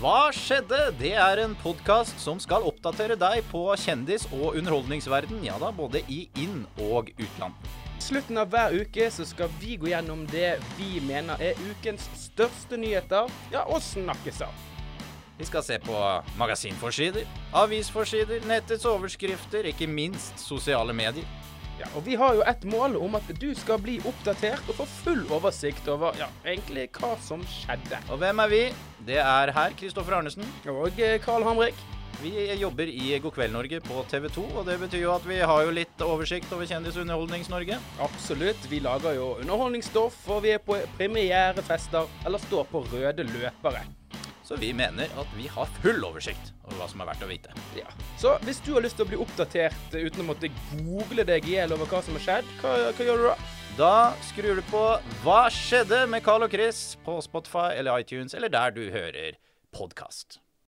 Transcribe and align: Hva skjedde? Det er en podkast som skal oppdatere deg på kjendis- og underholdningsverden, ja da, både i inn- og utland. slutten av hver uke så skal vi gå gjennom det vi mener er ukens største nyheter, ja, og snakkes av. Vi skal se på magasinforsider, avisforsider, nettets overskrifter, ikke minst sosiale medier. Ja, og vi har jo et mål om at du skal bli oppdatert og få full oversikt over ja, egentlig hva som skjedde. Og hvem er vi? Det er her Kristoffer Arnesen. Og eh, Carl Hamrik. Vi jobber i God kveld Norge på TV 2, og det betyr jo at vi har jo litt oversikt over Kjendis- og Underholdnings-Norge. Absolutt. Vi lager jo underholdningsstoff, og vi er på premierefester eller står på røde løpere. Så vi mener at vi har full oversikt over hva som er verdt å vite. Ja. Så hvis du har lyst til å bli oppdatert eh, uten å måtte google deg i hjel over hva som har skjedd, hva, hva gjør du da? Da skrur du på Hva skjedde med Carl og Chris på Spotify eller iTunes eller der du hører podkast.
Hva 0.00 0.30
skjedde? 0.32 0.78
Det 0.96 1.10
er 1.12 1.42
en 1.42 1.52
podkast 1.60 2.22
som 2.22 2.38
skal 2.40 2.64
oppdatere 2.64 3.18
deg 3.20 3.42
på 3.50 3.66
kjendis- 3.76 4.24
og 4.32 4.54
underholdningsverden, 4.56 5.42
ja 5.44 5.58
da, 5.60 5.68
både 5.76 6.00
i 6.08 6.22
inn- 6.40 6.64
og 6.80 7.10
utland. 7.18 7.52
slutten 8.00 8.38
av 8.40 8.48
hver 8.48 8.72
uke 8.80 9.10
så 9.12 9.26
skal 9.28 9.50
vi 9.60 9.76
gå 9.76 9.90
gjennom 9.90 10.22
det 10.32 10.54
vi 10.78 11.02
mener 11.04 11.36
er 11.36 11.60
ukens 11.68 12.08
største 12.16 12.78
nyheter, 12.80 13.28
ja, 13.52 13.66
og 13.68 13.82
snakkes 13.84 14.40
av. 14.40 14.54
Vi 15.36 15.44
skal 15.44 15.62
se 15.62 15.78
på 15.78 16.00
magasinforsider, 16.40 17.28
avisforsider, 17.52 18.40
nettets 18.48 18.88
overskrifter, 18.88 19.68
ikke 19.68 19.86
minst 19.86 20.40
sosiale 20.40 20.96
medier. 20.96 21.28
Ja, 21.80 21.88
og 21.96 22.04
vi 22.04 22.16
har 22.20 22.34
jo 22.36 22.42
et 22.44 22.64
mål 22.68 22.98
om 23.00 23.14
at 23.16 23.28
du 23.40 23.48
skal 23.56 23.80
bli 23.80 23.96
oppdatert 24.04 24.66
og 24.68 24.82
få 24.82 24.86
full 25.00 25.22
oversikt 25.32 25.86
over 25.88 26.18
ja, 26.20 26.28
egentlig 26.44 26.90
hva 26.98 27.14
som 27.24 27.40
skjedde. 27.48 28.02
Og 28.12 28.20
hvem 28.20 28.42
er 28.44 28.52
vi? 28.52 28.60
Det 29.08 29.16
er 29.22 29.54
her 29.56 29.72
Kristoffer 29.80 30.18
Arnesen. 30.18 30.44
Og 30.68 31.00
eh, 31.00 31.16
Carl 31.24 31.46
Hamrik. 31.46 31.78
Vi 32.20 32.34
jobber 32.60 32.84
i 32.84 33.14
God 33.22 33.32
kveld 33.32 33.54
Norge 33.54 33.78
på 33.80 34.02
TV 34.10 34.26
2, 34.28 34.42
og 34.60 34.66
det 34.68 34.74
betyr 34.82 35.06
jo 35.06 35.14
at 35.14 35.24
vi 35.24 35.38
har 35.40 35.62
jo 35.64 35.70
litt 35.72 36.02
oversikt 36.04 36.52
over 36.52 36.68
Kjendis- 36.68 36.98
og 36.98 37.06
Underholdnings-Norge. 37.06 37.78
Absolutt. 38.04 38.66
Vi 38.68 38.82
lager 38.84 39.16
jo 39.16 39.30
underholdningsstoff, 39.40 40.18
og 40.28 40.42
vi 40.44 40.52
er 40.52 40.60
på 40.60 40.76
premierefester 40.98 42.12
eller 42.28 42.44
står 42.44 42.68
på 42.68 42.84
røde 42.92 43.24
løpere. 43.24 43.86
Så 44.50 44.56
vi 44.58 44.72
mener 44.74 45.06
at 45.14 45.34
vi 45.38 45.44
har 45.46 45.68
full 45.78 46.02
oversikt 46.02 46.48
over 46.64 46.80
hva 46.80 46.86
som 46.90 47.02
er 47.04 47.06
verdt 47.12 47.20
å 47.22 47.28
vite. 47.30 47.52
Ja. 47.78 47.86
Så 48.18 48.32
hvis 48.42 48.58
du 48.66 48.72
har 48.74 48.82
lyst 48.82 48.96
til 48.98 49.06
å 49.06 49.10
bli 49.12 49.20
oppdatert 49.22 49.94
eh, 49.94 50.08
uten 50.08 50.24
å 50.24 50.26
måtte 50.32 50.50
google 50.72 51.22
deg 51.28 51.46
i 51.46 51.54
hjel 51.54 51.76
over 51.76 51.86
hva 51.86 52.00
som 52.02 52.18
har 52.18 52.24
skjedd, 52.24 52.50
hva, 52.58 52.72
hva 52.90 53.06
gjør 53.06 53.22
du 53.22 53.28
da? 53.28 53.36
Da 53.78 53.92
skrur 54.26 54.58
du 54.58 54.64
på 54.66 54.82
Hva 55.22 55.44
skjedde 55.54 56.02
med 56.10 56.26
Carl 56.26 56.42
og 56.42 56.50
Chris 56.50 56.98
på 57.06 57.20
Spotify 57.22 57.78
eller 57.78 58.02
iTunes 58.02 58.34
eller 58.34 58.50
der 58.50 58.74
du 58.74 58.82
hører 58.90 59.38
podkast. 59.70 60.40